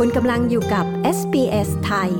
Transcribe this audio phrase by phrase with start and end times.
[0.00, 0.86] คุณกำลังอยู่กับ
[1.18, 2.10] SBS ไทย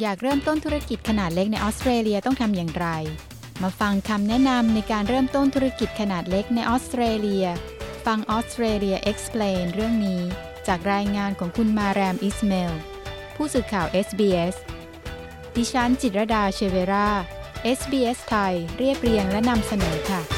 [0.00, 2.86] อยากเริ่มต้นธุรกิจขนาดเล็กในออสเตรเลียต้องทำอย่างไร
[3.62, 7.46] มาฟังคำแนะนำในการเริ่มต้นธุรกิจขนาดเล็กในออสเตรเลีย
[8.06, 10.20] ฟังออสเตรเลีย explain เรื่องนี้
[10.66, 12.72] จากรายงานของคุณมาแรมอิสเมล
[13.36, 14.56] ผู้สื่อข่าว SBS
[15.56, 17.08] ดิฉันจิตรดาเชเวรา
[17.78, 20.37] SBS ไทยเรียบเรียงและนำเสนอค่ะ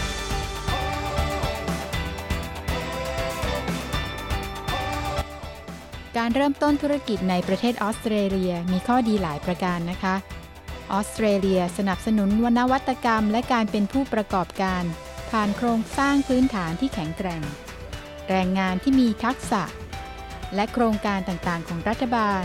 [6.22, 10.14] การเริ่มต้นธุรกิจในประเทศออสเตรเลียมีข้อดีหลายประการนะคะ
[10.92, 14.84] ออสเตรเลียสนับสนุนวนวัตกรรม และการเป็นผู้ประกอบการ
[15.30, 17.42] ผ่านโครงสร้างพื้นฐานที่แข็งแกร่ง
[18.28, 19.62] แรงงานที่มีทักษะ
[20.54, 22.44] และโครงการต่างๆ ของรัฐบาล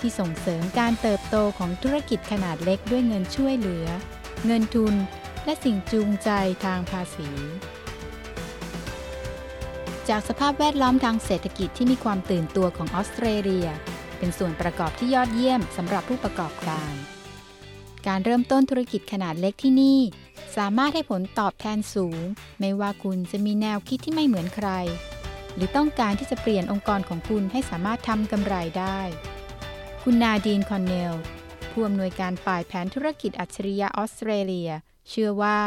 [0.00, 3.86] ที่ส่งเสริมการเติบโตของธุรกิจขนาดเล็กด้วยเงินช่วยเหลือ
[4.46, 4.94] เงินทุน
[5.44, 6.30] และสิ่งจูงใจ
[6.64, 7.30] ทางภาษี
[10.08, 13.68] จากสภาพแวดล้อมทางเศรษฐกิจที่มีความตื่นตัวของออสเตรเลีย
[14.18, 16.92] เป็นส่วนประกอบที่ยอดเยี่ยมสำหรับผู้ประกอบการ
[18.06, 20.00] การเริ่มต้นธุรกิจขนาดเล็กที่นี่
[20.56, 22.20] สามารถให้ผลตอบแทนสูง
[22.60, 24.68] ไม่ว่าคุณจะมีแนวคิดที่ไม่เหมือนใคร
[25.54, 29.00] หรือต้องการที่จะเปลี่ยนองค์กรของคุณให้สามารถทำกำไรได้
[30.02, 31.14] คุณนาดีนคอนเนล
[31.70, 34.70] ผู้อำนวยการฝ่ายแผนธุรกิจอัจฉริยะออสเตรเลีย
[35.08, 35.58] เชื่อว่า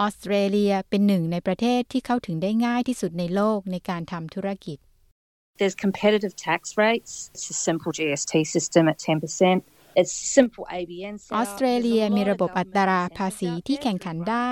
[0.00, 4.78] ออสเตรเลียเป็นหนึ่งในประเทศที่เข้าถึงได้ง่ายที่สุดในโลกในการทำธุรกิจ
[5.60, 7.12] There's competitive tax rates.
[7.34, 9.58] It's a simple GST system at 10%.
[10.00, 14.50] It's simple ABN ออสเตรเลียมีระบบอัตราภาษีที่แข่งขันได้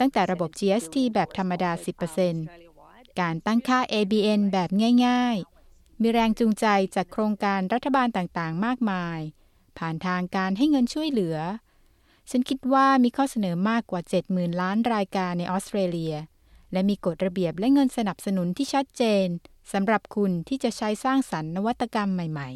[0.00, 1.72] ตั้งแต่ระบบ GST แบบธรรมดา
[2.46, 4.70] 10%การตั้งค่า ABN แบบ
[5.06, 5.36] ง่าย
[5.70, 9.18] ๆ มีแรงจูงใจจากโครงการรัฐบาลต่างๆ มากมาย
[9.78, 11.36] ผ่านทางการให้เงินช่วยเหลือ
[12.30, 16.14] ฉันคิดว่ามีข้อเสนอมากกว่า 70,000 ล้านรายการในออสเตรเลีย
[16.72, 19.26] และมีกฎระเบียบและเงินสนับสนุนที่ชัดเจน
[19.72, 22.50] สำหรับคุณที่จะใช้สร้างสรรค์นวัตกรรมใหม่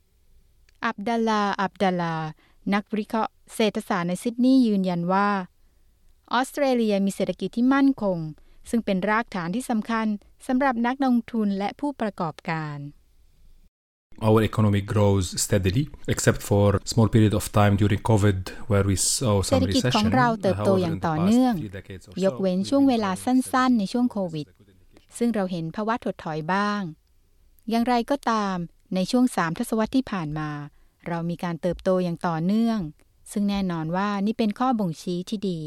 [0.00, 2.14] ๆ อับดัลลา อับดัลลา
[2.74, 5.28] นักวิเคราะห์เศรษฐศาสตร์ในซิดนีย์ยืนยันว่า
[6.32, 8.18] ออสเตรเลียมีเศรษฐกิจที่มั่นคง
[8.70, 10.06] ซึ่งเป็นรากฐานที่สำคัญ
[10.46, 12.78] สำหรับนักลงทุนและผู้ประกอบการ
[14.28, 15.84] Our economy grows steadily,
[16.14, 18.38] except for a small period of time during COVID
[18.70, 19.96] where we saw เศรษ some ฐกิจ recession.
[19.96, 22.66] ของเราเติบโต However, อย่าง in the ต่อ past เนื่อง few decades or ยก so, เว้น we
[22.70, 26.82] ช่วง have เวลา been สั้นๆ ในช่วงโค faced วิด with liquidity ซึ่งเราเห็นภาวะถดถอยบ้าง
[27.70, 28.56] อย่างไรก็ตาม
[28.94, 30.50] ในช่วงสามทศวรรษที่ผ่านมา
[31.08, 32.78] เรามีการเติบโตอย่างต่อเนื่อง
[33.32, 35.60] ซึ่งแน่นอนว่านี่เป็นข้อบ่งชี้ที่ดี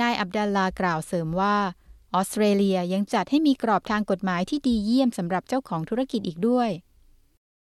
[0.00, 1.56] นายอับดัลลากล่าวเสริมว่า
[2.14, 6.70] ออสเตรเลียยังจัดให้มีกรอบทางกฎหมายที่ดีเยี่ยมสำหรับเจ้าของธุรกิจอีกด้วย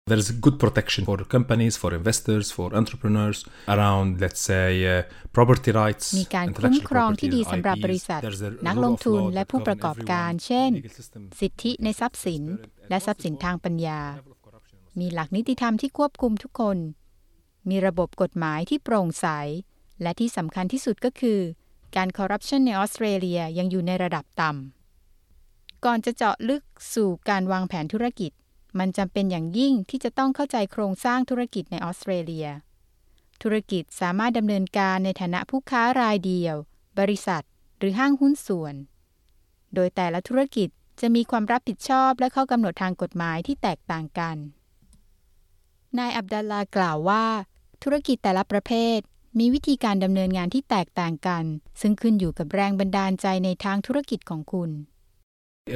[0.06, 5.02] There is good protection for companies, for investors, for entrepreneurs around, let's say, uh,
[5.36, 8.08] property rights, มีการคุ้ม intellectual ครองที่ property, ดีสำหรับบริ IPs.
[8.08, 10.46] ษัท There's a นัก rule ลง of ทุน law และ that ผู้ประ govern กอบการ everyone.
[10.46, 12.42] เช่น Legal system สิทธิในทรัพย์สิน
[12.90, 16.78] และทรัพย์สินทางปัญญา level of corruption in มีหลักนิติธรรมที่ควบคุมทุกคน
[17.70, 19.26] มีระบบกฎหมายที่โปร่งใส
[20.02, 21.40] และที่สำคัญที่สุดก็คือ
[21.96, 26.62] การคอร์รัปชันในออสเตรเลียยังอยู่ในระดับต่ำ ก่อนจะเจาะลึก
[26.94, 28.32] สู่การวางแผนธุรกิจ
[28.78, 32.48] มันจำเป็นอย่างยิ่งที่จะต้องเข้าใจโครงสร้างธุรกิจในออสเตรเลีย
[33.42, 36.56] ธุรกิจสามารถดำเนินการในฐานะผู้ค้ารายเดียว
[36.98, 37.44] บริษัท
[37.78, 38.74] หรือห้างหุ้นส่วน
[39.74, 40.68] โดยแต่ละธุรกิจ
[41.00, 44.36] จะมีความรับผิดชอบและข้อกำหนดทางกฎหมายที่แตกต่างกัน
[45.98, 47.24] นายอับดัลลากล่าวว่า
[47.82, 48.98] ธุรกิจแต่ละประเภท
[49.38, 51.44] มีวิธีการดำเนินงานที่แตกต่างกัน
[51.80, 54.70] ซึ่งขึ้นอยู่กับแรงบันดาลใจในทางธุรกิจของคุณ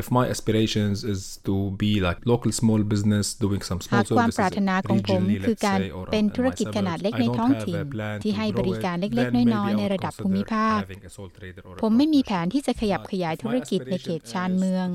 [0.01, 4.31] If my aspirations is to be like local small business doing some หา small กความ
[4.31, 7.13] services ปรารถนาของผม regionally, คือ let's การ say, or เป็น in ธุรกิจ my ขนาด suburbs, เล็ก
[7.15, 9.11] I ใน don't ท้อง have a ถิ่น plan ที่ to ให้ grow บริ it, การเล็ก
[9.27, 11.75] then ๆ maybe น้อย I ๆใน would ระดับ consider ภูมิภาค having a sole trader or
[11.77, 12.51] a ผมไม่มีแผ partnership.
[12.51, 14.87] นที่จะขยับขยายธุรกิจในเขตชานเมือง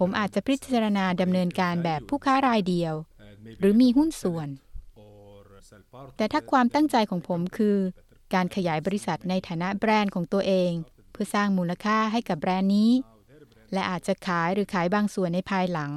[0.00, 2.94] ผมอาจจะพิจารณาดำเนินการแบบผู้ค้ารายเดียว
[3.60, 4.48] หรือมีหุ้นส่วน
[6.16, 7.76] แต่ถ้าความตั้งใจของผมคือ
[8.34, 10.72] การขยายบริษัทในฐานะแบรนด์ของตัวเอง
[11.12, 12.90] เพื่อสร้างมูลค่าให้กับแบรนด์นี้
[13.72, 15.92] และอาจจะขายหรือขายบางส่วนในภายหลัง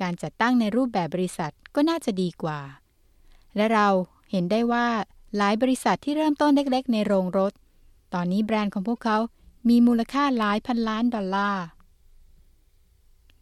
[0.00, 2.60] การจัดตั้งในรูปแบบบริษัทก็น่าจะดีกว่า
[3.56, 3.88] และเรา
[4.30, 4.86] เห็นได้ว่า
[5.36, 7.52] หลายบริษัทที่เริ่มต้นเล็กๆ ในโรงรถ
[8.14, 9.18] ตอนนี้แบรนด์ของพวกเขา
[9.68, 11.64] มีมูลค่าหลายพันล้านดอลลาร์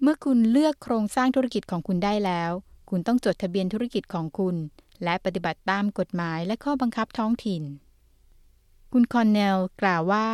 [0.01, 2.51] เมื่อคุณเลือกโครงสร้างธุรกิจของคุณได้แล้ว
[2.91, 4.57] คุณต้องจดทะเบียนธุรกิจของคุณ
[5.05, 7.63] และปฏิบัติตามกฎหมายและข้อบังคับท้องถิ่น
[8.93, 10.27] คุณคอนเนลกล่าวว่า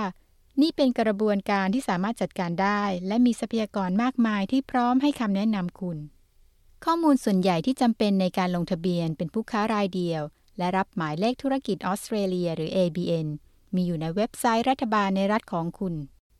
[0.61, 5.99] นี่เป็นกระบวนการที่สามารถจัดการได้ และมีทรัพยากรมากมายที่พร้อมให้คำแนะนำคุณ
[6.85, 10.23] ข้อมูลส่วนใหญ่ที่จำเป็นในการลงทะเบียนเป็นผู้ค้ารายเดียว
[10.59, 13.27] และรับหมายเลขธุรกิจออสเตรเลียหรือ ABN
[13.75, 15.95] มีอยู่ในเว็บไซต์รัฐบาลในรัฐของคุณ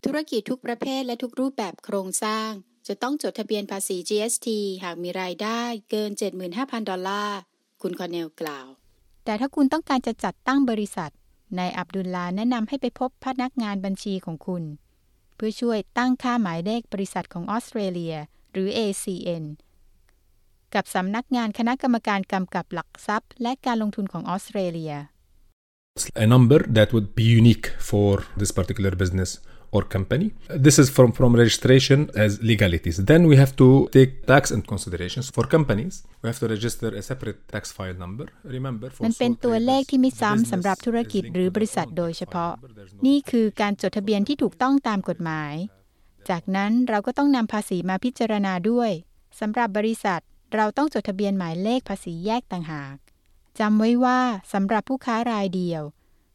[0.05, 2.51] ธุรกิจทุกประเภทและทุกรูปแบบโครงสร้าง
[2.89, 4.49] จะต้องจดทะเบียนภาษี GST
[4.85, 6.11] หากมีรายได้เกิน
[6.51, 7.39] 75,000 ดอลลาร์
[7.83, 8.67] คุณคอนเนลกล่าว
[9.25, 11.11] แต่ถ้าคุณต้องการจะจัดตั้งบริษัท
[11.59, 14.65] นายอับดุลลาแนะนำให้ไปพบพนักงานบัญชีของคุณ
[15.35, 18.15] เพื่อช่วยตั้งค่าหมายเลขบริษัทของออสเตรเลีย
[18.53, 19.45] หรือ ACN
[20.75, 24.95] กับสำนักงานคณะกรรมการกำกับหลักทรัพย์ และการลงทุนของออสเตรเลีย
[26.17, 29.41] a number that would be unique for this particular business
[29.73, 30.33] or company.
[30.49, 32.97] This is from, from registration as legalities.
[33.05, 36.03] Then we have to take tax and considerations for companies.
[36.23, 38.27] We have to register a separate tax file number.
[38.45, 42.53] Remember, for มันเป็นตัวเลขที่ไม่ซ้ำสำหรับธุรกิจหรือบริษัทโดยเฉพาะ
[43.07, 45.55] นี่คือการจดทะเบียนที่ถูกต้องตามกฎหมาย
[46.31, 48.91] จากนั้นเราก็ต้องนำภาษีมาพิจารณาด้วย
[49.41, 50.21] สำหรับบริษัท
[50.55, 52.97] เราต้องจดทะเบียนหมายเลขภาษีแยกต่างหาก
[53.59, 54.21] จำไว้ว่า
[54.53, 55.83] สำหรับผู้ค้ารายเดียว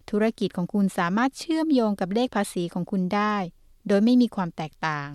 [0.10, 3.36] ธุรกิจของคุณสามารถเชื่อมโยงกับเลขภาษีของคุณได้
[3.88, 5.10] โดยไม่มีความแตกต่าง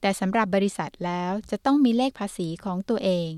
[0.00, 3.30] แต่สำหรับบริษัทแล้วจะต้องมีเลขภาษีของตัวเอง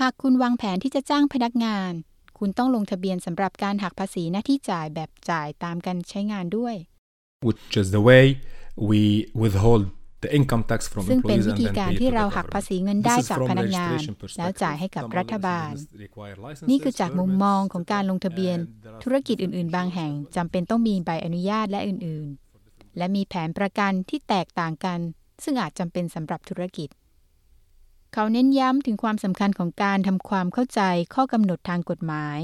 [0.00, 1.92] หากคุณวางแผนที่จะจ้างพนักงาน
[2.38, 6.74] คุณต้องลงทะเบียนสำหรับการหักภาษีหน้าที่จ่ายแบบจ่ายตามการใช้งานด้วย
[7.46, 8.24] which is the way
[8.90, 9.00] we
[9.42, 9.84] withhold
[10.24, 12.16] the income tax from ซึ่งเป็น employees วิ and ธี then การ pay ที่ to the
[12.16, 12.68] เราหักภา government.
[12.68, 15.18] ษีเงิน This ได้ is จาก from พนักงาน registration แล้วจ่ายให้กับ perspective.
[15.18, 22.28] รัฐบาล Some require licenses, นี่คือจากมุมมองของการลงทะเบียน permits, and there are ธุรกิจอื่น ๆ บางแห่งจำเป็นต้องมีใบอนุญาตและอื่น
[22.62, 24.98] ๆ และมีแผนประกันที่แตกต่างกัน
[25.44, 26.88] ซึ่งอาจจำเป็นสำหรับธุรกิจ
[28.14, 30.82] เขาเน้นย้ำถึงความสำคัญของการทำความเข้าใจ
[31.14, 32.38] ข้อกำหนดทางกฎหมาย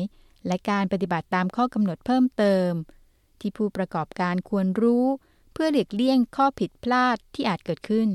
[0.46, 2.70] และการปฏิบัติตามข้อกำหนดเพิ่มเติม
[3.40, 8.08] ที่ผู้ประกอบการควรรู้เพื่อหลีกเลี่ยงข้อผิดพลาดที่อาจเกิดขึ้น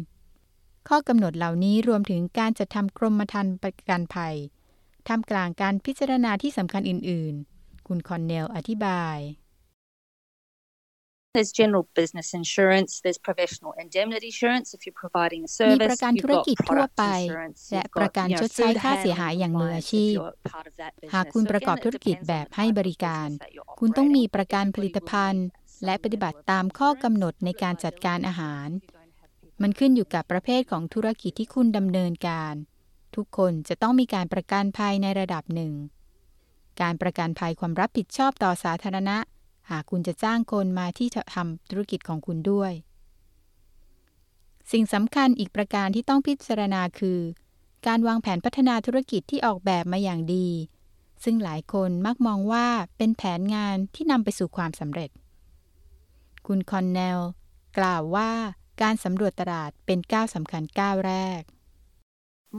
[0.89, 4.35] ข้อกำหนดเหล่านี้รวมถึงการจัดทำกรมธรรม์ประกันภัย
[5.07, 9.17] ท่ามกลางการพิจารณาที่สำคัญอื่น ๆ คุณคอนเนลอธิบาย
[11.37, 15.89] There's general business insurance, there's professional indemnity insurance if you're providing a มี service.
[15.91, 18.41] ประกัน you've ธุร got กิจทั่ว product ไป insurance, และ you've ประ got, กัน you know,
[18.41, 21.33] ชดใช้ food ค่าเสียหาย handling อย่างมืออา compliance ชีพ if you're part of that หาก business.
[21.33, 22.79] คุณ So ประกอบ again, ธุ it รกิจ depends แบ on บ the ให้ type บ
[22.81, 24.35] of ริการ business that you're คุณต้องมี operating.
[24.35, 25.45] ประกันผลิตภัณฑ์
[25.85, 28.69] และปฏิบัติตามข้อกำหนดในการจัดการอาหาร
[29.62, 32.53] มันขึ้นอยู่กับประเภทของธุรกิจที่คุณดำเนินการ
[33.15, 35.74] ทุกคนจะต้องมีการประกันภัยในระดับหนึ่ง
[36.81, 39.18] การประกันภัยความรับผิดชอบต่อสาธารณะ
[39.69, 42.71] หากคุณจะจ้างคนมาที่ทำธุรกิจของคุณด้วย
[44.71, 47.19] สิ่งสำคัญอีกประการที่ต้องพิจารณาคือ
[47.88, 50.47] การวางแผนพัฒนาธุรกิจที่ออกแบบมาอย่างดี
[51.24, 55.09] ซึ่งหลายคนมักมองว่าเป็นแผนงานที่นำไปสู่ความสำเร็จ
[56.47, 57.19] คุณคอนเนล
[57.77, 58.31] กล่าวว่า
[58.81, 61.43] การสำรวจตลาดเป็นก้าวสำคัญก้าวแรก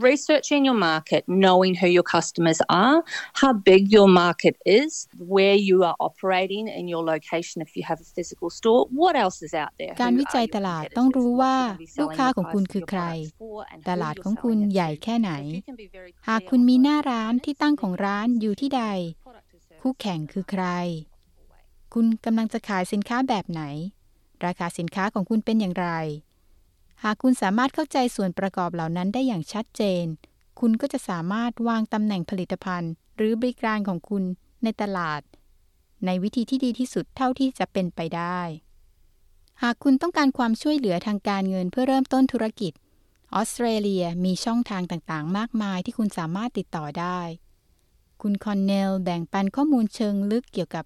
[0.09, 2.97] researching your market, knowing who your customers are,
[3.41, 7.99] how big your market is, where you are operating in your location if you have
[8.01, 9.93] a physical store, what else is out there?
[10.01, 10.97] การ Who วิจัย are your ตลาด competitors?
[10.97, 13.03] ต้องรู้ What ว่า you're gonna be ลูก selling ค้า your ของคุณ price คือ for ใคร
[13.05, 15.01] your products for and who ตลาด you're ของคุณ selling it ใหญ่ to.
[15.03, 18.83] แค่ไหน If you can be very หาก clear คุณ on มี those หน้าร้าน components, ที่ตั้งของร้านอยู่ที่ใด
[19.25, 20.65] product or service คู่แข่งคือใคร
[21.99, 23.61] คุณกำลังจะขายสินค้าแบบไหน
[24.45, 25.87] ราคาสินค้าของคุณเป็นอย่างไร
[27.03, 30.05] หากคุณสามารถเข้าใจส่วนประกอบเหล่านั้นได้อย่างชัดเจน
[30.59, 34.23] คุณก็จะสามารถวางตำแหน่งผลิตภัณฑ์ หรือบริการของคุณ
[34.63, 35.21] ในตลาด
[36.05, 38.39] ในวิธีที่ดีที่สุดเท่าที่จะเป็นไปได้
[39.63, 42.73] หากคุณต้องการความช่วยเหลือทางการเงินเพื่อเริ่มต้นธุรกิจ
[43.33, 47.19] ออสเตรเลียมีช่องทางต่างๆ มากมายที่คุณสามารถติดต่อได้
[48.21, 50.85] คุณคอนเนลแบ่งปันข้อมูลเชิงลึกเกี่ยวกับ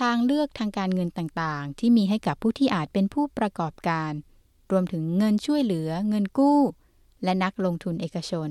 [0.00, 4.12] ทางเลือกทางการเงินต่างๆ ที่มีให้กับผู้ที่อาจเป็นผู้ประกอบการ
[4.70, 6.60] รวมถึงเงินช่วยเหลือ เงินกู้
[7.24, 8.50] และนักลงทุนเอกชน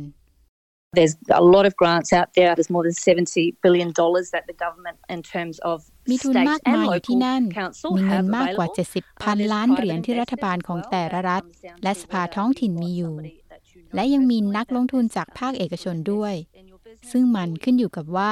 [1.00, 2.52] There's a lot of grants out there.
[2.58, 3.90] There's more than $70 billion
[4.36, 5.78] that the government, in terms of
[6.12, 9.02] มีทุน state มาก and มายอยู่ที่ local นั่น council มีเงิน have มากกว่า available.
[9.16, 10.92] 70 พัน There's ล้าน private เหรียญที่รัฐบาล investment ของ as well.
[10.92, 13.34] แต่ละ That รัฐ comes down และ to สภา whether ท้องถิ่น you've มี got อยู่ somebody
[13.52, 16.34] that you know และยังมี personally นัก that ลงทุน is, จาก uh, ภาคเอกชน looking to ด้วย
[16.36, 18.32] invest in your business ซึ่งมัน or ขึ้นอยู่กับว่า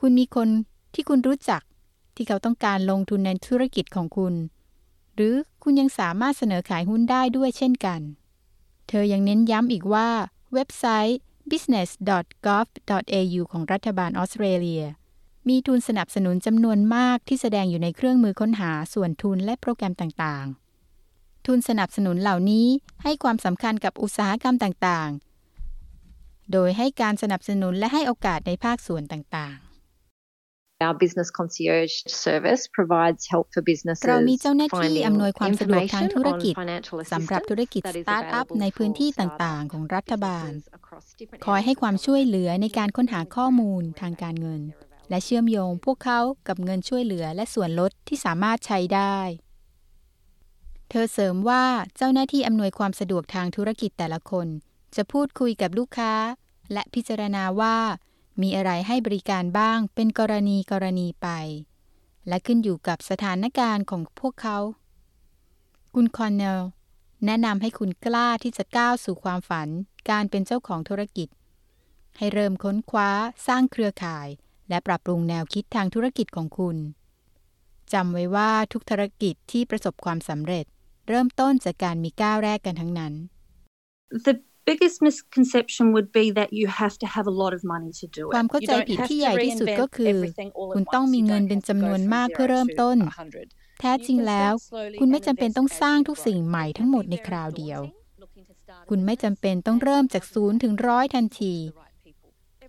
[0.00, 0.48] คุณมีคน
[0.94, 1.60] ที่คุณรู้จัก
[2.18, 4.34] ที่เขาต้องการลงทุนในธุรกิจของคุณ
[5.14, 8.00] หรือคุณยังสามารถเสนอขายหุ้นได้ด้วยเช่นกัน
[8.88, 10.08] เธอยังเน้นย้ำอีกว่า
[10.54, 11.18] เว็บไซต์
[11.50, 14.84] business.gov.au ของรัฐบาลออสเตรเลีย
[15.48, 22.66] มีทุนสนับสนุนจำนวนมากที่แสดงอยู่ในเครื่องมือค้นหาส่วนทุนและโปรแกรมต่างๆ ทุนสนับสนุนเหล่านี้
[23.02, 29.67] ให้ความสำคัญกับอุตสาหกรรมต่างๆ โดยให้การสนับสนุนและให้โอกาสในภาคส่วนต่างๆ
[30.80, 36.54] Our business concierge service provides help for businesses เรามีเจ้าหน้าที่ finding อำนวยความสะดวกทาง information ธุร on กิจ
[36.62, 41.72] financial สำหรับธุรกิจ assistance สตาร์ทอัพ that is ในพื้นที่ available for ต่างๆ ของรัฐบาล businesses across different คอยให้
[41.72, 44.62] areas of ความช่วยเหลือในการค้นหาข้อมูลทางการเงิน
[45.10, 49.18] และเชื่อมโยงพวกเขากับเงินช่วยเหลือและส่วนลดที่สามารถใช้ได้
[50.90, 51.64] เธอเสริมว่า
[51.96, 54.46] เจ้าหน้าที่อำนวยความสะดวกทางธุรกิจแต่ละคน
[54.96, 56.14] จะพูดคุยกับลูกค้า
[56.72, 57.76] และพิจารณาว่า
[58.42, 61.28] มีอะไรให้บริการบ้างเป็นกรณีกรณีไป
[62.28, 64.58] และขึ้นอยู่กับสถานการณ์ของพวกเขา
[65.94, 66.60] คุณคอนเนล
[67.26, 69.68] แนะนำให้คุณกล้าที่จะก้าวสู่ความฝัน
[70.10, 71.28] การเป็นเจ้าของธุรกิจ
[72.18, 73.10] ให้เริ่มค้นคว้า
[73.46, 74.28] สร้างเครือข่าย
[74.68, 76.76] และปรับปรุงแนวคิดทางธุรกิจของคุณ
[77.92, 80.64] จำไว้ว่าทุกธุรกิจที่ประสบความสำเร็จ
[81.08, 83.12] เริ่มต้นจากการมีก้าวแรกกันทั้งนั้น
[84.24, 84.34] The
[84.70, 88.22] biggest misconception would be that you have to have a lot of money to do
[88.28, 88.32] it.
[88.34, 90.18] ความเข้าใจผิดที่ใหญ่ที่สุดก็คือ
[90.74, 92.98] คุณต้องมีเงินเป็นจำนวนมากเพื่อเริ่มต้น
[93.80, 94.52] แท้จริงแล้ว
[94.98, 97.80] คุณไม่จำเป็นต้องสร้างทุกสิ่งใหม่ทั้งหมดในคราวเดียว
[98.88, 101.54] คุณไม่จำเป็นต้องเริ่มจากศูนย์ถึงร้อยทันที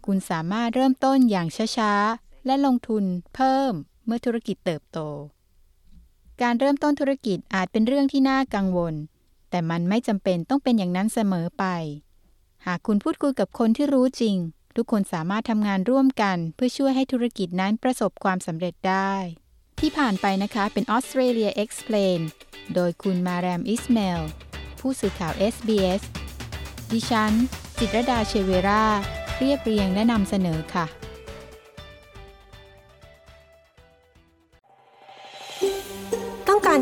[0.05, 3.03] คุณสามารถเริ่มต้นอย่างช้าๆ และลงทุน
[3.35, 3.73] เพิ่ม
[4.05, 4.99] เมื่อธุรกิจเติบโต
[6.41, 8.93] การเริ่มต้นธุรกิจอาจเป็นเรื่องที่น่ากังวล
[9.49, 11.65] แต่มันไม่จำเป็นต้องเป็นอย่างนั้นเสมอไป
[12.65, 14.37] หากคุณพูดคุยกับคนที่รู้จริง
[14.75, 19.13] ทุกคนสามารถทำงานร่วมกัน เพื่อช่วยให้ธุรกิจนั้นประสบความสำเร็จได้
[19.79, 22.21] ที่ผ่านไปนะคะเป็น Australia Explain
[22.73, 24.21] โดยคุณมาแรมอิสเมล
[24.79, 26.03] ผู้สื่อข่าว SBS
[26.91, 27.33] ดิฉัน
[27.77, 28.85] จิตรดาเชเวรา
[29.37, 30.98] เรียบเรียงและนำเสนอค่ะ